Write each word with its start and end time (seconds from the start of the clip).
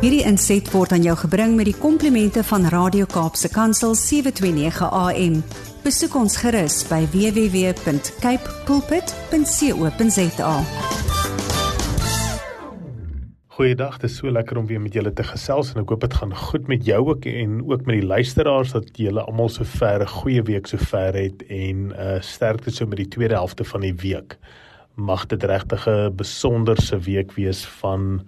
Hierdie 0.00 0.22
inset 0.24 0.64
word 0.72 0.94
aan 0.96 1.02
jou 1.04 1.12
gebring 1.26 1.58
met 1.58 1.66
die 1.68 1.76
komplimente 1.76 2.40
van 2.48 2.62
Radio 2.72 3.04
Kaapse 3.04 3.50
Kansel 3.52 3.92
729 3.92 4.86
AM. 4.96 5.34
Besoek 5.84 6.14
ons 6.16 6.38
gerus 6.40 6.78
by 6.88 7.02
www.cape 7.12 8.54
pulpit.co.za. 8.64 10.54
Goeiedag, 13.58 14.00
dit 14.00 14.08
is 14.08 14.16
so 14.16 14.32
lekker 14.32 14.56
om 14.56 14.70
weer 14.70 14.80
met 14.80 14.96
julle 14.96 15.12
te 15.12 15.26
gesels 15.34 15.74
en 15.74 15.82
ek 15.82 15.92
hoop 15.92 16.06
dit 16.06 16.16
gaan 16.22 16.32
goed 16.48 16.72
met 16.72 16.88
jou 16.88 17.02
ook 17.10 17.28
en 17.28 17.60
ook 17.68 17.84
met 17.84 18.00
die 18.00 18.08
luisteraars 18.08 18.72
dat 18.72 18.88
julle 18.96 19.20
almal 19.28 19.52
so 19.52 19.68
ver 19.68 20.00
'n 20.00 20.14
goeie 20.16 20.42
week 20.48 20.64
so 20.64 20.80
ver 20.80 21.12
het 21.12 21.44
en 21.44 21.92
uh 21.92 22.16
sterkte 22.24 22.72
so 22.72 22.86
met 22.86 23.04
die 23.04 23.12
tweede 23.12 23.36
helfte 23.36 23.68
van 23.68 23.84
die 23.84 23.96
week. 24.00 24.38
Mag 24.96 25.26
dit 25.26 25.44
regtig 25.44 25.84
'n 25.84 26.16
besonderse 26.16 26.96
week 26.98 27.36
wees 27.36 27.68
van 27.84 28.24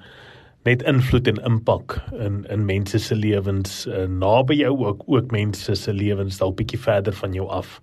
net 0.65 0.83
invloed 0.83 1.29
en 1.29 1.41
impak 1.45 1.98
in 2.19 2.43
in 2.51 2.65
mense 2.65 2.98
se 2.98 3.15
lewens 3.15 3.87
uh, 3.87 4.07
naby 4.07 4.55
jou 4.55 4.75
ook 4.87 5.03
ook 5.07 5.30
mense 5.30 5.75
se 5.75 5.93
lewens 5.93 6.39
dalk 6.39 6.57
bietjie 6.57 6.79
verder 6.79 7.12
van 7.12 7.33
jou 7.33 7.48
af. 7.48 7.80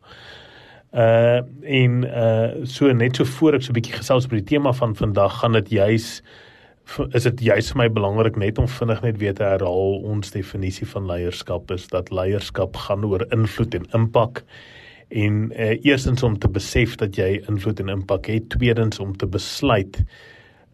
Uh 0.94 1.42
en 1.64 2.04
uh 2.04 2.66
so 2.66 2.92
net 2.94 3.16
so 3.16 3.26
voor 3.26 3.54
ek 3.54 3.62
so 3.62 3.72
'n 3.72 3.80
bietjie 3.82 3.98
gesels 3.98 4.26
oor 4.26 4.40
die 4.40 4.52
tema 4.56 4.74
van 4.74 4.96
vandag 4.96 5.40
gaan 5.40 5.54
dit 5.54 5.70
juis 5.70 6.22
is 7.14 7.24
dit 7.24 7.42
juis 7.42 7.72
vir 7.72 7.78
my 7.78 7.88
belangrik 7.94 8.38
net 8.42 8.58
om 8.58 8.68
vinnig 8.68 9.02
net 9.06 9.20
weer 9.22 9.36
te 9.38 9.46
herhaal 9.46 10.00
ons 10.10 10.32
definisie 10.34 10.88
van 10.88 11.06
leierskap 11.06 11.72
is 11.72 11.88
dat 11.88 12.10
leierskap 12.12 12.76
gaan 12.76 13.06
oor 13.06 13.26
invloed 13.36 13.76
en 13.76 13.86
impak 13.94 14.44
en 15.10 15.52
uh, 15.52 15.78
eerstens 15.86 16.24
om 16.24 16.38
te 16.40 16.50
besef 16.50 16.96
dat 17.02 17.18
jy 17.18 17.40
invloed 17.50 17.80
en 17.80 17.90
impak 17.90 18.30
het 18.30 18.50
tweedens 18.50 19.00
om 19.00 19.16
te 19.18 19.28
besluit 19.28 20.02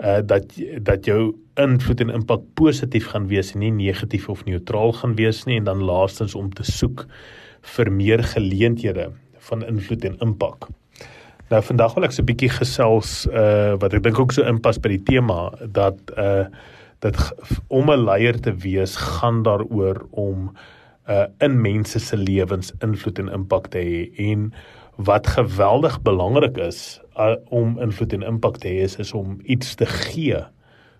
uh 0.03 0.19
dat 0.25 0.51
dat 0.83 1.05
jou 1.05 1.35
invloed 1.55 2.01
en 2.01 2.09
impak 2.09 2.41
positief 2.53 3.07
gaan 3.07 3.27
wees 3.27 3.53
en 3.53 3.59
nie 3.59 3.71
negatief 3.71 4.29
of 4.29 4.45
neutraal 4.45 4.93
gaan 4.93 5.15
wees 5.15 5.43
nie 5.45 5.57
en 5.57 5.63
dan 5.63 5.83
laastens 5.83 6.35
om 6.35 6.49
te 6.53 6.63
soek 6.63 7.05
vir 7.75 7.91
meer 7.91 8.23
geleenthede 8.23 9.11
van 9.49 9.65
invloed 9.65 10.03
en 10.05 10.17
impak. 10.19 10.67
Nou 11.49 11.61
vandag 11.63 11.93
wil 11.95 12.03
ek 12.03 12.11
so 12.11 12.21
'n 12.21 12.25
bietjie 12.25 12.49
gesels 12.49 13.27
uh 13.31 13.77
wat 13.79 13.93
ek 13.93 14.03
dink 14.03 14.19
ook 14.19 14.31
so 14.33 14.43
inpas 14.43 14.81
by 14.81 14.89
die 14.97 15.03
tema 15.03 15.53
dat 15.61 15.97
uh 16.17 16.45
dat 16.99 17.15
om 17.67 17.91
'n 17.91 18.05
leier 18.05 18.39
te 18.41 18.51
wees 18.51 18.95
gaan 18.95 19.43
daaroor 19.43 20.07
om 20.11 20.51
uh 21.07 21.27
in 21.39 21.61
mense 21.61 21.99
se 21.99 22.17
lewens 22.17 22.73
invloed 22.81 23.19
en 23.19 23.29
impak 23.29 23.67
te 23.67 23.77
hê 23.77 24.09
en 24.31 24.51
wat 24.95 25.27
geweldig 25.27 26.01
belangrik 26.01 26.57
is 26.57 27.01
uh, 27.17 27.35
om 27.49 27.79
invloed 27.79 28.13
en 28.13 28.23
impak 28.23 28.57
te 28.57 28.67
hê 28.67 28.85
is, 28.87 28.95
is 28.95 29.13
om 29.13 29.39
iets 29.43 29.75
te 29.75 29.85
gee 29.85 30.39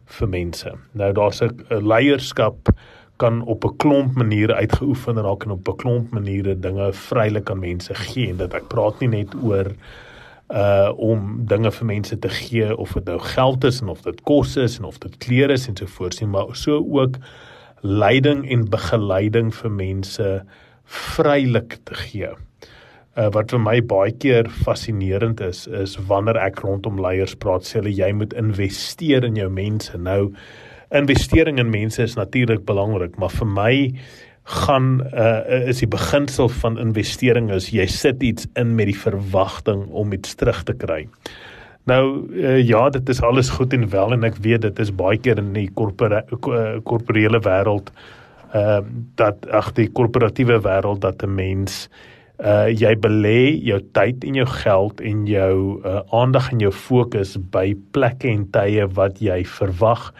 vir 0.06 0.30
mense. 0.30 0.72
Nou 0.92 1.14
daar's 1.14 1.42
'n 1.42 1.88
leierskap 1.88 2.70
kan 3.18 3.42
op 3.42 3.64
'n 3.66 3.78
klomp 3.78 4.16
maniere 4.16 4.54
uitgeoefen 4.54 5.22
raak 5.22 5.44
en 5.44 5.52
op 5.52 5.68
'n 5.68 5.76
klomp 5.76 6.12
maniere 6.12 6.60
dinge 6.60 6.94
vrylik 6.94 7.50
aan 7.50 7.60
mense 7.60 7.94
gee 7.94 8.30
en 8.30 8.38
dit 8.38 8.54
ek 8.54 8.68
praat 8.68 9.00
nie 9.00 9.10
net 9.10 9.36
oor 9.44 9.72
uh 10.54 10.92
om 10.98 11.46
dinge 11.46 11.72
vir 11.72 11.86
mense 11.86 12.20
te 12.20 12.30
gee 12.30 12.78
of 12.78 12.94
dit 12.94 13.06
nou 13.06 13.20
geld 13.20 13.64
is 13.64 13.82
en 13.82 13.88
of 13.88 14.02
dit 14.02 14.22
kos 14.22 14.58
is 14.58 14.78
en 14.78 14.86
of 14.86 14.98
dit 14.98 15.18
klere 15.18 15.54
is 15.54 15.68
en 15.68 15.78
so 15.78 15.86
voort 15.86 16.14
sien 16.14 16.30
maar 16.30 16.56
so 16.56 16.78
ook 16.78 17.18
leiding 17.82 18.52
en 18.52 18.70
begeleiding 18.70 19.56
vir 19.56 19.72
mense 19.72 20.46
vrylik 20.86 21.78
te 21.84 21.94
gee 21.94 22.30
uh, 23.16 23.30
wat 23.36 23.54
vir 23.54 23.62
my 23.64 23.80
baie 23.86 24.14
keer 24.22 24.50
fascinerend 24.64 25.42
is 25.44 25.66
is 25.68 25.96
wanneer 26.10 26.40
ek 26.42 26.62
rondom 26.66 27.00
leiers 27.02 27.36
praat 27.40 27.68
sê 27.68 27.80
hulle 27.80 27.94
jy 27.96 28.12
moet 28.16 28.36
investeer 28.40 29.28
in 29.28 29.40
jou 29.40 29.50
mense. 29.52 29.98
Nou 29.98 30.34
investering 30.96 31.60
in 31.60 31.72
mense 31.74 32.04
is 32.04 32.18
natuurlik 32.20 32.66
belangrik 32.68 33.18
maar 33.22 33.34
vir 33.34 33.50
my 33.50 33.74
gaan 34.66 34.90
uh, 35.10 35.42
is 35.72 35.82
die 35.82 35.90
beginsel 35.90 36.52
van 36.62 36.78
investering 36.78 37.50
is 37.54 37.72
jy 37.74 37.88
sit 37.90 38.22
iets 38.24 38.46
in 38.62 38.76
met 38.78 38.92
die 38.92 39.00
verwagting 39.00 39.88
om 39.90 40.14
iets 40.14 40.36
terug 40.38 40.62
te 40.68 40.76
kry. 40.78 41.08
Nou 41.90 42.04
uh, 42.30 42.60
ja 42.62 42.90
dit 42.94 43.10
is 43.10 43.24
alles 43.26 43.50
goed 43.56 43.74
en 43.74 43.90
wel 43.90 44.14
en 44.14 44.28
ek 44.28 44.38
weet 44.46 44.68
dit 44.68 44.84
is 44.84 44.94
baie 44.94 45.18
keer 45.18 45.42
in 45.42 45.54
die 45.56 45.70
korporele 45.74 47.42
wêreld 47.48 47.90
uh, 48.54 48.82
dat 49.18 49.48
ag 49.50 49.72
die 49.80 49.90
korporatiewe 49.90 50.60
wêreld 50.62 51.02
dat 51.02 51.26
'n 51.26 51.34
mens 51.34 51.88
uh 51.88 52.14
jy 52.36 52.92
belê 53.00 53.56
jou 53.64 53.80
tyd 53.96 54.24
en 54.28 54.36
jou 54.36 54.46
geld 54.46 55.02
en 55.02 55.28
jou 55.28 55.82
uh 55.86 56.02
aandag 56.12 56.52
en 56.52 56.60
jou 56.60 56.72
fokus 56.72 57.38
by 57.52 57.76
plekke 57.96 58.28
en 58.28 58.44
tye 58.52 58.88
wat 58.98 59.22
jy 59.24 59.44
verwag 59.48 60.12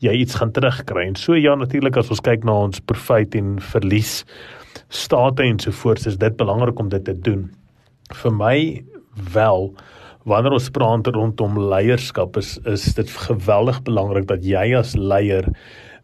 jy 0.00 0.14
iets 0.22 0.38
gaan 0.38 0.52
terugkry. 0.54 1.08
En 1.08 1.16
so 1.18 1.36
ja 1.36 1.54
natuurlik 1.58 1.96
as 1.96 2.10
ons 2.10 2.22
kyk 2.24 2.46
na 2.46 2.54
ons 2.68 2.80
profit 2.80 3.34
en 3.34 3.58
verlies 3.60 4.24
state 4.88 5.42
en 5.44 5.58
so 5.60 5.74
voort 5.82 6.06
is 6.06 6.16
dit 6.16 6.36
belangrik 6.36 6.78
om 6.80 6.88
dit 6.88 7.04
te 7.04 7.14
doen. 7.14 7.48
Vir 8.14 8.32
my 8.32 8.56
wel 9.34 9.72
wanneer 10.28 10.56
ons 10.56 10.70
praat 10.70 11.08
rondom 11.14 11.58
leierskap 11.70 12.36
is 12.40 12.56
is 12.68 12.94
dit 12.96 13.10
geweldig 13.28 13.82
belangrik 13.84 14.28
dat 14.28 14.44
jy 14.44 14.70
as 14.78 14.94
leier 14.96 15.48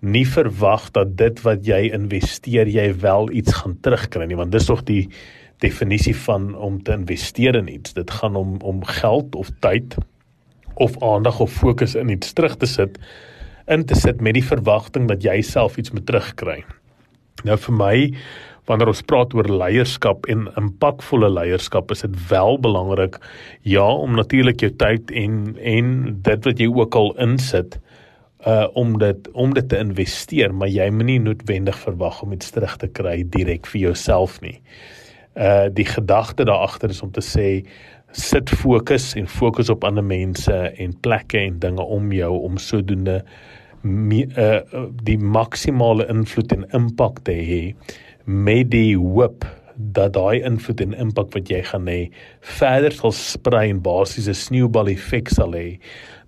nie 0.05 0.25
verwag 0.29 0.91
dat 0.97 1.17
dit 1.17 1.41
wat 1.45 1.65
jy 1.65 1.87
investeer 1.97 2.69
jy 2.69 2.91
wel 3.01 3.31
iets 3.33 3.61
gaan 3.61 3.77
terugkry 3.85 4.27
nie 4.29 4.39
want 4.41 4.53
dis 4.53 4.69
tog 4.69 4.85
die 4.89 5.09
definisie 5.63 6.17
van 6.17 6.55
om 6.55 6.83
te 6.83 6.93
investeer 6.93 7.55
in 7.55 7.69
iets. 7.73 7.93
Dit 7.93 8.11
gaan 8.11 8.37
om 8.37 8.57
om 8.63 8.85
geld 8.85 9.35
of 9.35 9.51
tyd 9.61 9.97
of 10.75 11.03
aandag 11.03 11.41
of 11.41 11.53
fokus 11.53 11.95
in 11.95 12.09
iets 12.09 12.33
terug 12.33 12.57
te 12.57 12.67
sit 12.67 12.99
in 13.67 13.85
te 13.85 13.95
sit 13.95 14.21
met 14.21 14.35
die 14.37 14.45
verwagting 14.45 15.07
dat 15.09 15.23
jy 15.25 15.41
self 15.43 15.79
iets 15.81 15.95
moet 15.95 16.07
terugkry. 16.07 16.59
Nou 17.49 17.57
vir 17.59 17.77
my 17.79 17.95
wanneer 18.69 18.91
ons 18.93 19.05
praat 19.05 19.33
oor 19.37 19.49
leierskap 19.49 20.27
en 20.33 20.47
impakvolle 20.61 21.31
leierskap 21.33 21.93
is 21.93 22.05
dit 22.05 22.19
wel 22.29 22.59
belangrik 22.61 23.19
ja 23.63 23.85
om 23.85 24.17
natuurlik 24.17 24.61
jou 24.65 24.71
tyd 24.81 25.13
en 25.13 25.57
en 25.61 25.95
dit 26.29 26.49
wat 26.49 26.61
jy 26.61 26.69
ook 26.73 26.97
al 27.01 27.13
insit 27.27 27.79
uh 28.45 28.67
om 28.77 28.99
dit 29.01 29.29
om 29.33 29.55
dit 29.57 29.69
te 29.69 29.81
investeer 29.81 30.53
maar 30.53 30.73
jy 30.73 30.91
moenie 30.93 31.21
noodwendig 31.21 31.79
verwag 31.81 32.23
om 32.25 32.33
iets 32.37 32.53
terug 32.57 32.77
te 32.81 32.89
kry 32.89 33.23
direk 33.37 33.69
vir 33.73 33.81
jouself 33.89 34.41
nie 34.45 34.59
uh 34.59 35.04
die 35.75 35.85
gedagte 35.85 36.45
daar 36.45 36.63
agter 36.63 36.91
is 36.91 37.03
om 37.03 37.11
te 37.11 37.23
sê 37.25 37.65
sit 38.15 38.51
fokus 38.51 39.15
en 39.19 39.27
fokus 39.27 39.69
op 39.69 39.85
ander 39.85 40.05
mense 40.05 40.55
en 40.55 40.95
plekke 41.01 41.39
en 41.39 41.59
dinge 41.59 41.83
om 41.83 42.13
jou 42.13 42.31
om 42.47 42.59
sodoende 42.59 43.25
me, 43.83 44.25
uh 44.39 44.87
die 45.05 45.19
maksimale 45.19 46.07
invloed 46.09 46.53
en 46.53 46.65
impak 46.73 47.21
te 47.27 47.35
hê 47.35 47.63
met 48.25 48.71
die 48.71 48.97
hoop 48.97 49.45
dat 49.77 50.15
daai 50.15 50.45
invloed 50.47 50.81
en 50.81 50.95
impak 51.07 51.35
wat 51.35 51.51
jy 51.51 51.61
gaan 51.67 51.91
hê 51.91 51.99
verder 52.59 52.95
sal 52.95 53.13
sprei 53.19 53.69
en 53.73 53.83
basies 53.83 54.29
'n 54.29 54.41
sneeubal 54.47 54.89
effek 54.89 55.29
sal 55.29 55.53
hê 55.53 55.79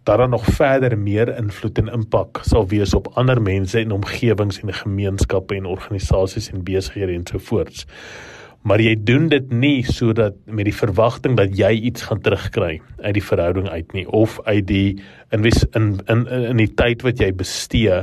dat 0.05 0.19
daar 0.19 0.28
nog 0.28 0.45
verder 0.45 0.99
meer 0.99 1.31
invloed 1.39 1.78
en 1.78 1.89
impak 1.89 2.43
sal 2.45 2.66
wees 2.66 2.95
op 2.95 3.09
ander 3.15 3.43
mense 3.43 3.78
en 3.78 3.93
omgewings 3.93 4.61
en 4.62 4.72
gemeenskappe 4.72 5.55
en 5.56 5.66
organisasies 5.66 6.50
en 6.53 6.65
besighede 6.65 7.15
en 7.15 7.27
so 7.27 7.39
voorts 7.39 7.87
maar 8.66 8.82
jy 8.82 8.97
doen 9.06 9.28
dit 9.31 9.50
nie 9.54 9.84
sodat 9.87 10.34
met 10.50 10.66
die 10.66 10.75
verwagting 10.75 11.37
dat 11.38 11.54
jy 11.59 11.71
iets 11.91 12.09
gaan 12.09 12.22
terugkry 12.25 12.81
uit 12.99 13.15
die 13.15 13.25
verhouding 13.25 13.69
uit 13.71 13.93
nie 13.94 14.06
of 14.10 14.41
uit 14.44 14.66
die 14.66 14.99
in 15.31 15.47
in 15.78 15.93
in 16.10 16.25
in 16.27 16.62
die 16.62 16.72
tyd 16.75 17.04
wat 17.06 17.22
jy 17.22 17.31
bestee 17.32 18.00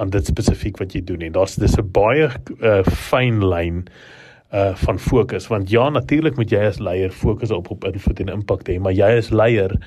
aan 0.00 0.10
dit 0.10 0.26
spesifiek 0.26 0.80
wat 0.82 0.96
jy 0.96 1.04
doen 1.06 1.22
en 1.22 1.36
daar's 1.36 1.54
dis 1.60 1.78
'n 1.78 1.92
baie 1.94 2.26
uh, 2.26 2.82
fyn 2.82 3.44
lyn 3.44 3.84
uh 4.50 4.74
van 4.74 4.98
fokus 4.98 5.46
want 5.46 5.70
ja 5.70 5.88
natuurlik 5.90 6.36
moet 6.36 6.50
jy 6.50 6.64
as 6.66 6.80
leier 6.82 7.10
fokus 7.10 7.50
op 7.50 7.70
op 7.70 7.84
invloed 7.84 8.20
en 8.20 8.34
impak 8.34 8.66
hê 8.68 8.80
maar 8.80 8.92
jy 8.92 9.10
as 9.18 9.30
leier 9.30 9.78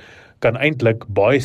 kan 0.44 0.60
eintlik 0.60 1.06
baie 1.16 1.40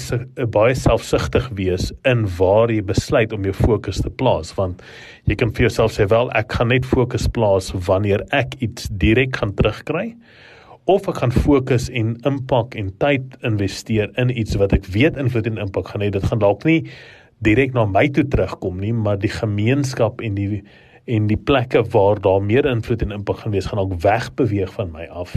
baie 0.54 0.74
selfsugtig 0.74 1.48
wees 1.60 1.92
in 2.08 2.26
waar 2.38 2.72
jy 2.72 2.82
besluit 2.82 3.32
om 3.32 3.46
jou 3.46 3.54
fokus 3.54 4.02
te 4.04 4.10
plaas 4.10 4.54
want 4.58 4.82
jy 5.30 5.38
kan 5.38 5.54
vir 5.54 5.68
jouself 5.68 5.94
sê 5.94 6.08
wel 6.10 6.32
ek 6.38 6.58
gaan 6.58 6.72
net 6.74 6.86
fokus 6.88 7.28
plaas 7.38 7.70
wanneer 7.88 8.26
ek 8.34 8.58
iets 8.64 8.90
direk 9.04 9.38
gaan 9.40 9.54
terugkry 9.58 10.10
of 10.88 11.04
ek 11.10 11.20
gaan 11.20 11.32
fokus 11.34 11.90
en 11.92 12.14
impak 12.28 12.74
en 12.80 12.88
tyd 13.02 13.34
investeer 13.44 14.08
in 14.20 14.32
iets 14.32 14.56
wat 14.60 14.72
ek 14.72 14.88
weet 14.94 15.18
invloed 15.20 15.50
en 15.50 15.60
impak 15.60 15.90
gaan 15.92 16.04
hê. 16.04 16.08
Dit 16.14 16.24
gaan 16.30 16.40
dalk 16.40 16.64
nie 16.64 16.80
direk 17.44 17.74
na 17.76 17.84
my 17.86 18.06
toe 18.10 18.24
terugkom 18.24 18.80
nie 18.80 18.94
maar 18.96 19.20
die 19.20 19.32
gemeenskap 19.32 20.24
en 20.24 20.38
die 20.38 20.62
en 21.08 21.28
die 21.28 21.38
plekke 21.40 21.84
waar 21.92 22.18
daar 22.24 22.40
meer 22.44 22.66
invloed 22.68 23.04
en 23.04 23.14
impak 23.20 23.42
gaan 23.42 23.52
wees 23.52 23.68
gaan 23.68 23.80
dalk 23.82 24.00
wegbeweeg 24.04 24.72
van 24.74 24.90
my 24.92 25.06
af 25.12 25.36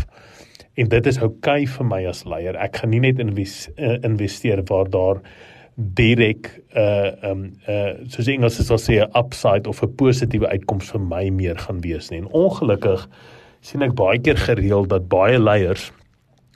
en 0.75 0.89
dit 0.89 1.05
is 1.05 1.19
oukei 1.19 1.63
okay 1.63 1.65
vir 1.65 1.85
my 1.85 2.01
as 2.07 2.23
leier. 2.25 2.55
Ek 2.55 2.81
gaan 2.81 2.93
nie 2.93 3.01
net 3.03 3.19
eh, 3.19 3.97
investeer 4.07 4.63
waar 4.69 4.89
daar 4.89 5.21
direk 5.75 6.49
uh 6.77 7.31
um 7.31 7.45
uh 7.67 7.93
soos 8.11 8.27
Engels 8.27 8.59
sal 8.59 8.77
sê 8.77 9.01
'n 9.01 9.11
upside 9.17 9.67
of 9.67 9.81
'n 9.83 9.95
positiewe 9.95 10.47
uitkoms 10.47 10.91
vir 10.91 10.99
my 11.01 11.29
meer 11.29 11.57
gaan 11.57 11.81
wees 11.81 12.11
nie. 12.11 12.19
En 12.19 12.27
ongelukkig 12.27 13.07
sien 13.61 13.81
ek 13.81 13.95
baie 13.95 14.19
keer 14.19 14.37
gereeld 14.37 14.89
dat 14.89 15.09
baie 15.09 15.39
leiers 15.39 15.91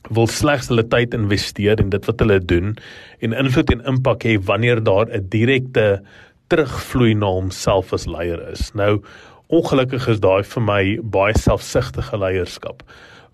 wil 0.09 0.27
slegs 0.27 0.67
hulle 0.67 0.83
tyd 0.83 1.13
investeer 1.13 1.79
in 1.79 1.89
dit 1.89 2.06
wat 2.06 2.19
hulle 2.19 2.39
doen 2.39 2.77
en 3.19 3.33
invloed 3.33 3.71
en 3.71 3.85
impak 3.85 4.23
hê 4.23 4.38
wanneer 4.38 4.83
daar 4.83 5.07
'n 5.09 5.29
direkte 5.29 6.01
terugvloei 6.50 7.13
na 7.13 7.25
homself 7.25 7.94
as 7.94 8.06
leier 8.06 8.50
is. 8.51 8.71
Nou 8.73 9.01
ongelukkig 9.47 10.07
is 10.07 10.19
daai 10.19 10.44
vir 10.44 10.62
my 10.62 11.00
baie 11.01 11.33
selfsugtige 11.33 12.17
leierskap 12.17 12.83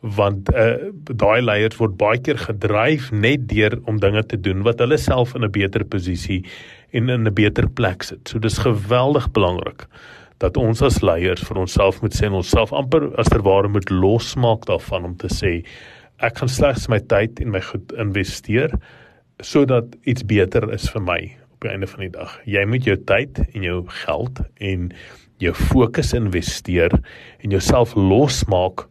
want 0.02 0.50
uh, 0.58 0.90
daai 1.14 1.42
leiers 1.42 1.78
word 1.78 1.94
baie 1.98 2.18
keer 2.26 2.40
gedryf 2.42 3.12
net 3.14 3.46
deur 3.50 3.78
om 3.86 4.00
dinge 4.02 4.24
te 4.26 4.40
doen 4.40 4.64
wat 4.66 4.82
hulle 4.82 4.98
self 4.98 5.36
in 5.38 5.46
'n 5.46 5.52
beter 5.52 5.86
posisie 5.86 6.42
en 6.92 7.10
in 7.10 7.28
'n 7.28 7.34
beter 7.34 7.70
plek 7.70 8.04
sit. 8.04 8.28
So 8.28 8.40
dis 8.40 8.58
geweldig 8.58 9.32
belangrik 9.32 9.86
dat 10.40 10.58
ons 10.58 10.82
as 10.82 11.02
leiers 11.02 11.44
vir 11.44 11.58
onsself 11.58 12.02
moet 12.02 12.14
sê 12.14 12.26
en 12.26 12.40
onsself 12.42 12.74
amper 12.74 13.12
as 13.22 13.30
ter 13.30 13.44
ware 13.46 13.68
moet 13.68 13.90
losmaak 13.90 14.66
daarvan 14.66 15.06
om 15.06 15.16
te 15.16 15.28
sê 15.28 15.64
ek 16.20 16.38
gaan 16.38 16.50
slegs 16.50 16.88
my 16.90 17.00
tyd 17.00 17.40
en 17.40 17.52
my 17.52 17.62
goed 17.62 17.94
investeer 17.94 18.74
sodat 19.42 19.86
iets 20.06 20.26
beter 20.26 20.70
is 20.74 20.90
vir 20.90 21.02
my 21.02 21.22
op 21.54 21.62
die 21.62 21.70
einde 21.70 21.88
van 21.88 22.00
die 22.00 22.14
dag. 22.14 22.40
Jy 22.46 22.66
moet 22.66 22.86
jou 22.86 22.98
tyd 22.98 23.42
en 23.54 23.64
jou 23.64 23.86
geld 24.06 24.42
en 24.60 24.92
jou 25.42 25.54
fokus 25.54 26.14
investeer 26.14 26.94
en 27.42 27.54
jouself 27.54 27.94
losmaak 27.96 28.88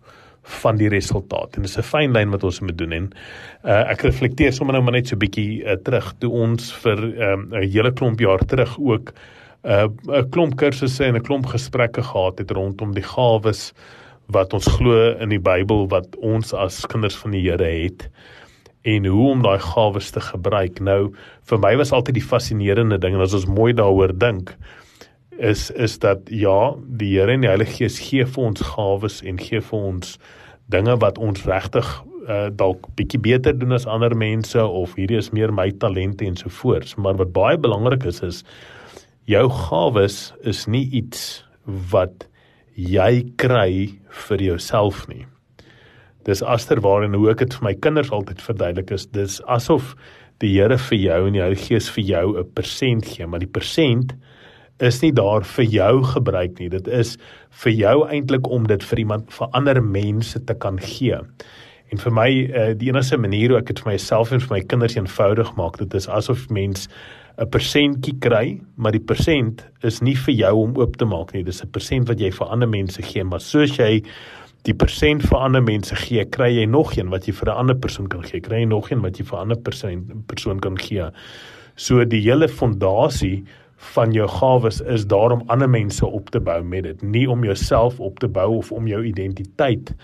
van 0.50 0.76
die 0.80 0.88
resultaat. 0.88 1.56
En 1.56 1.62
dis 1.62 1.78
'n 1.78 1.82
fyn 1.82 2.12
lyn 2.12 2.30
wat 2.30 2.44
ons 2.44 2.60
moet 2.60 2.78
doen 2.78 2.92
en 2.92 3.10
uh, 3.64 3.90
ek 3.90 4.02
reflekteer 4.02 4.52
sommer 4.52 4.74
nou 4.74 4.82
maar 4.84 4.98
net 4.98 5.08
so 5.08 5.16
bietjie 5.16 5.62
uh, 5.64 5.76
terug 5.84 6.14
toe 6.18 6.30
ons 6.30 6.72
vir 6.82 6.98
ehm, 6.98 7.40
'n 7.50 7.54
um, 7.54 7.70
hele 7.72 7.92
klomp 7.92 8.20
jaar 8.20 8.44
terug 8.46 8.78
ook 8.78 9.12
uh, 9.64 9.86
'n 9.86 10.10
uh, 10.10 10.22
klomp 10.30 10.56
kursusse 10.56 11.04
en 11.04 11.16
'n 11.16 11.22
klomp 11.22 11.46
gesprekke 11.46 12.02
gehad 12.02 12.38
het 12.38 12.50
rondom 12.50 12.94
die 12.94 13.06
gawes 13.06 13.72
wat 14.26 14.52
ons 14.54 14.66
glo 14.66 15.14
in 15.18 15.28
die 15.28 15.42
Bybel 15.42 15.88
wat 15.88 16.16
ons 16.16 16.54
as 16.54 16.86
kinders 16.86 17.16
van 17.16 17.30
die 17.30 17.42
Here 17.42 17.64
het 17.64 18.08
en 18.82 19.06
hoe 19.06 19.30
om 19.30 19.42
daai 19.42 19.58
gawes 19.58 20.10
te 20.10 20.20
gebruik. 20.20 20.80
Nou 20.80 21.12
vir 21.50 21.58
my 21.58 21.76
was 21.76 21.92
altyd 21.92 22.14
die 22.14 22.24
fascinerende 22.24 22.98
ding 22.98 23.14
en 23.14 23.20
as 23.20 23.34
ons 23.34 23.46
mooi 23.46 23.72
daaroor 23.76 24.14
dink, 24.18 24.54
is 25.38 25.70
is 25.70 25.98
dat 25.98 26.28
ja, 26.28 26.74
die 26.86 27.14
Here 27.18 27.32
en 27.32 27.40
die 27.44 27.48
Heilige 27.48 27.76
Gees 27.78 27.98
gee 28.02 28.26
vir 28.26 28.44
ons 28.44 28.62
gawes 28.74 29.20
en 29.22 29.38
gee 29.38 29.60
vir 29.60 29.78
ons 29.78 30.18
dinge 30.70 30.96
wat 31.02 31.18
ons 31.18 31.44
regtig 31.46 31.86
uh, 32.28 32.48
dalk 32.54 32.86
bietjie 32.98 33.20
beter 33.22 33.56
doen 33.58 33.72
as 33.72 33.86
ander 33.86 34.14
mense 34.16 34.62
of 34.62 34.94
hierdie 34.98 35.18
is 35.18 35.32
meer 35.34 35.52
my 35.54 35.70
talente 35.70 36.26
en 36.26 36.36
so 36.36 36.52
voort. 36.60 36.96
Maar 36.96 37.18
wat 37.22 37.32
baie 37.36 37.58
belangrik 37.58 38.06
is 38.10 38.22
is 38.26 38.44
jou 39.30 39.46
gawes 39.48 40.32
is 40.42 40.66
nie 40.66 40.86
iets 40.90 41.44
wat 41.92 42.26
jy 42.74 43.26
kry 43.38 43.90
vir 44.26 44.42
jouself 44.42 45.06
nie. 45.08 45.26
Dis 46.26 46.42
asterware 46.42 47.06
en 47.08 47.16
hoe 47.16 47.30
ek 47.32 47.44
dit 47.44 47.54
vir 47.56 47.68
my 47.70 47.74
kinders 47.74 48.10
altyd 48.12 48.42
verduidelik 48.44 48.90
is, 48.96 49.06
dis 49.06 49.40
asof 49.48 49.94
die 50.40 50.54
Here 50.54 50.78
vir 50.80 50.98
jou 50.98 51.20
en 51.26 51.36
die 51.36 51.42
Heilige 51.42 51.68
Gees 51.68 51.90
vir 51.92 52.04
jou 52.04 52.26
'n 52.40 52.52
persent 52.54 53.06
gee, 53.06 53.26
maar 53.26 53.40
die 53.40 53.54
persent 53.58 54.14
is 54.80 55.00
nie 55.02 55.12
daar 55.12 55.44
vir 55.44 55.64
jou 55.64 56.02
gebruik 56.14 56.58
nie. 56.58 56.68
Dit 56.72 56.88
is 56.88 57.16
vir 57.62 57.72
jou 57.72 57.96
eintlik 58.08 58.48
om 58.48 58.66
dit 58.66 58.84
vir 58.90 58.98
iemand 59.04 59.32
vir 59.32 59.48
ander 59.52 59.82
mense 59.82 60.40
te 60.44 60.54
kan 60.54 60.80
gee. 60.80 61.18
En 61.90 61.98
vir 61.98 62.14
my 62.14 62.28
uh, 62.30 62.66
die 62.78 62.88
enigste 62.88 63.18
manier 63.18 63.50
hoe 63.50 63.58
ek 63.58 63.72
dit 63.72 63.82
vir 63.82 63.92
myself 63.92 64.32
en 64.32 64.40
vir 64.40 64.54
my 64.56 64.60
kinders 64.70 64.96
eenvoudig 64.96 65.54
maak, 65.58 65.80
dit 65.82 65.94
is 65.98 66.08
asof 66.08 66.48
mens 66.50 66.88
'n 67.40 67.48
persentjie 67.48 68.18
kry, 68.20 68.60
maar 68.76 68.92
die 68.92 69.00
persent 69.00 69.64
is 69.82 70.00
nie 70.02 70.14
vir 70.14 70.34
jou 70.34 70.54
om 70.64 70.76
oop 70.76 70.96
te 70.96 71.04
maak 71.04 71.32
nie. 71.34 71.42
Dis 71.42 71.62
'n 71.62 71.70
persent 71.72 72.08
wat 72.08 72.20
jy 72.20 72.30
vir 72.30 72.46
ander 72.46 72.68
mense 72.68 73.02
gee, 73.02 73.24
maar 73.24 73.40
soos 73.40 73.76
jy 73.76 74.02
die 74.64 74.74
persent 74.74 75.22
vir 75.22 75.38
ander 75.38 75.62
mense 75.62 75.94
gee, 75.96 76.24
kry 76.24 76.50
jy 76.52 76.66
nog 76.66 76.96
een 76.96 77.08
wat 77.08 77.26
jy 77.26 77.32
vir 77.32 77.48
'n 77.48 77.56
ander 77.56 77.76
persoon 77.76 78.08
kan 78.08 78.22
gee. 78.22 78.40
Kry 78.40 78.60
jy 78.60 78.68
nog 78.68 78.90
een 78.90 79.00
wat 79.00 79.18
jy 79.18 79.24
vir 79.24 79.38
'n 79.38 79.42
ander 79.42 79.56
persoon 79.56 80.24
persoon 80.26 80.60
kan 80.60 80.76
gee. 80.76 81.10
So 81.76 82.04
die 82.04 82.20
hele 82.20 82.48
fondasie 82.48 83.44
van 83.80 84.12
jou 84.12 84.26
gawes 84.28 84.80
is 84.80 85.06
daar 85.08 85.32
om 85.32 85.42
ander 85.48 85.70
mense 85.70 86.06
op 86.06 86.30
te 86.30 86.40
bou 86.40 86.58
met 86.62 86.84
dit, 86.84 87.02
nie 87.02 87.24
om 87.30 87.44
jouself 87.44 88.00
op 88.00 88.18
te 88.20 88.28
bou 88.28 88.58
of 88.58 88.72
om 88.72 88.86
jou 88.86 89.00
identiteit 89.04 89.94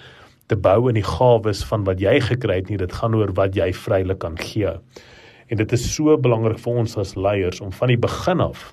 te 0.47 0.57
bou 0.57 0.89
in 0.89 0.97
die 0.97 1.05
gawes 1.05 1.61
van 1.69 1.85
wat 1.85 2.01
jy 2.01 2.17
gekry 2.25 2.61
het 2.63 2.71
nie, 2.71 2.81
dit 2.81 2.93
gaan 2.93 3.15
oor 3.19 3.35
wat 3.37 3.57
jy 3.59 3.73
vrylik 3.77 4.23
kan 4.23 4.39
gee. 4.41 4.73
En 5.53 5.61
dit 5.61 5.73
is 5.77 5.87
so 5.95 6.17
belangrik 6.19 6.59
vir 6.63 6.83
ons 6.83 6.97
as 6.99 7.15
leiers 7.19 7.61
om 7.61 7.73
van 7.75 7.93
die 7.93 8.01
begin 8.01 8.41
af 8.41 8.73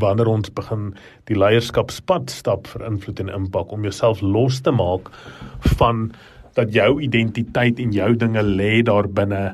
wanneer 0.00 0.26
ons 0.26 0.50
begin 0.56 0.88
die 1.28 1.36
leierskapspad 1.38 2.32
stap 2.32 2.66
vir 2.72 2.86
invloed 2.88 3.20
en 3.22 3.30
impak 3.30 3.72
om 3.72 3.84
jouself 3.86 4.22
los 4.24 4.62
te 4.64 4.72
maak 4.74 5.10
van 5.76 6.08
dat 6.56 6.72
jou 6.74 7.02
identiteit 7.02 7.78
en 7.82 7.92
jou 7.94 8.14
dinge 8.18 8.42
lê 8.42 8.80
daar 8.86 9.06
binne 9.10 9.52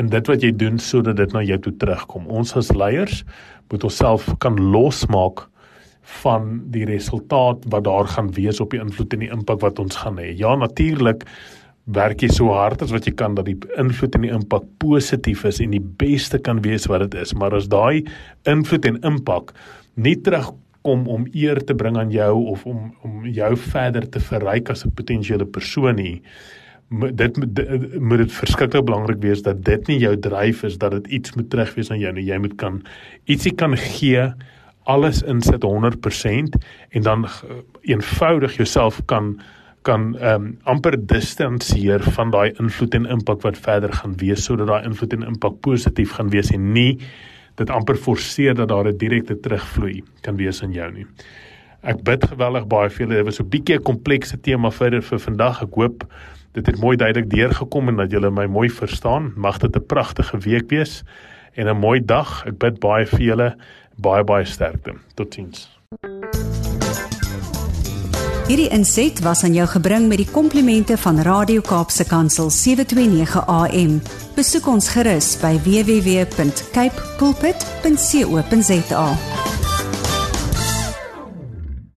in 0.00 0.08
dit 0.12 0.28
wat 0.30 0.42
jy 0.42 0.52
doen 0.56 0.78
sodat 0.78 1.16
dit 1.16 1.32
na 1.32 1.42
jou 1.42 1.58
toe 1.58 1.72
terugkom. 1.76 2.28
Ons 2.32 2.56
as 2.56 2.72
leiers 2.72 3.24
moet 3.72 3.84
onsself 3.84 4.28
kan 4.44 4.56
losmaak 4.56 5.46
van 6.22 6.60
die 6.74 6.84
resultaat 6.88 7.64
wat 7.72 7.84
daar 7.84 8.08
gaan 8.10 8.30
wees 8.36 8.60
op 8.60 8.72
die 8.74 8.80
invloed 8.82 9.12
en 9.14 9.24
die 9.24 9.32
impak 9.32 9.60
wat 9.62 9.78
ons 9.78 9.96
gaan 10.02 10.18
hê. 10.20 10.32
Ja, 10.36 10.54
natuurlik 10.58 11.26
werk 11.90 12.22
jy 12.22 12.30
so 12.30 12.54
hard 12.54 12.82
as 12.84 12.92
wat 12.94 13.06
jy 13.08 13.14
kan 13.18 13.34
dat 13.34 13.48
die 13.48 13.58
invloed 13.80 14.14
en 14.14 14.26
die 14.26 14.34
impak 14.34 14.66
positief 14.82 15.44
is 15.48 15.60
en 15.62 15.74
die 15.74 15.82
beste 15.82 16.38
kan 16.38 16.62
wees 16.62 16.86
wat 16.90 17.06
dit 17.06 17.16
is, 17.22 17.34
maar 17.34 17.54
as 17.54 17.70
daai 17.70 18.04
invloed 18.50 18.86
en 18.86 19.00
impak 19.02 19.50
nie 19.98 20.14
terugkom 20.22 21.08
om 21.10 21.26
eer 21.34 21.58
te 21.66 21.74
bring 21.74 21.98
aan 21.98 22.12
jou 22.14 22.34
of 22.54 22.66
om 22.66 22.92
om 23.02 23.26
jou 23.26 23.52
verder 23.56 24.06
te 24.06 24.22
verryk 24.22 24.70
as 24.70 24.84
'n 24.86 24.94
potensiële 24.94 25.46
persoon 25.46 25.96
nie, 25.96 26.22
dit 26.92 27.36
moet 28.00 28.18
dit 28.18 28.32
verskriklik 28.32 28.84
belangrik 28.84 29.20
wees 29.22 29.42
dat 29.42 29.64
dit 29.64 29.86
nie 29.88 29.98
jou 29.98 30.16
dryf 30.18 30.62
is 30.62 30.78
dat 30.78 30.90
dit 30.90 31.06
iets 31.20 31.34
moet 31.34 31.50
terugwees 31.50 31.90
aan 31.90 31.98
jou 32.02 32.12
nie. 32.12 32.26
Jy 32.26 32.38
moet 32.38 32.56
kan 32.60 32.82
ietsie 33.24 33.54
kan 33.54 33.76
gee, 33.76 34.26
alles 34.84 35.22
insit 35.22 35.64
100% 35.64 36.58
en 36.90 37.02
dan 37.02 37.26
eenvoudig 37.82 38.56
jouself 38.56 39.00
kan 39.06 39.36
kan 39.82 40.16
ehm 40.18 40.44
um, 40.44 40.58
amper 40.62 40.94
distansieer 41.06 42.02
van 42.14 42.30
daai 42.30 42.52
invloed 42.62 42.94
en 42.94 43.06
impak 43.06 43.42
wat 43.42 43.58
verder 43.58 43.92
gaan 43.92 44.14
wees 44.16 44.44
sodat 44.44 44.68
daai 44.70 44.84
invloed 44.86 45.12
en 45.12 45.24
impak 45.26 45.58
positief 45.60 46.12
gaan 46.18 46.30
wees 46.30 46.52
en 46.54 46.72
nie 46.72 47.00
dit 47.58 47.70
amper 47.70 47.96
forceer 47.96 48.54
dat 48.54 48.68
daar 48.68 48.88
'n 48.88 48.98
direkte 48.98 49.40
terugvloei 49.40 50.02
kan 50.20 50.36
wees 50.36 50.62
aan 50.62 50.72
jou 50.72 50.90
nie. 50.92 51.06
Ek 51.82 52.02
bid 52.02 52.24
geweldig 52.24 52.66
baie 52.66 52.90
vir 52.90 53.06
julle. 53.06 53.16
Dit 53.16 53.24
was 53.24 53.40
'n 53.40 53.48
bietjie 53.48 53.76
'n 53.76 53.82
komplekse 53.82 54.40
tema 54.40 54.70
vir 54.70 55.02
vir 55.02 55.18
vandag. 55.18 55.62
Ek 55.62 55.74
hoop 55.74 56.04
dit 56.52 56.66
het 56.66 56.80
mooi 56.80 56.96
duidelik 56.96 57.30
deurgekom 57.30 57.88
en 57.88 57.96
dat 57.96 58.10
julle 58.10 58.30
my 58.30 58.46
mooi 58.46 58.70
verstaan. 58.70 59.32
Mag 59.36 59.58
dit 59.58 59.76
'n 59.76 59.86
pragtige 59.86 60.38
week 60.38 60.70
wees 60.70 61.02
en 61.54 61.66
'n 61.66 61.78
mooi 61.78 62.04
dag. 62.04 62.46
Ek 62.46 62.58
bid 62.58 62.78
baie 62.78 63.06
vir 63.06 63.20
julle, 63.20 63.56
baie 63.96 64.24
baie 64.24 64.44
sterkte. 64.44 64.94
Totsiens. 65.14 65.80
Hierdie 68.46 68.68
inset 68.68 69.20
was 69.20 69.44
aan 69.44 69.54
jou 69.54 69.66
gebring 69.70 70.08
met 70.08 70.16
die 70.20 70.30
komplimente 70.30 70.98
van 70.98 71.20
Radio 71.20 71.60
Kaapse 71.60 72.04
Kansel 72.04 72.50
729 72.50 73.46
AM. 73.46 74.02
Besoek 74.34 74.66
ons 74.66 74.88
gerus 74.88 75.40
by 75.40 75.54
www.cape 75.64 77.02
pulpit.co.za. 77.18 79.06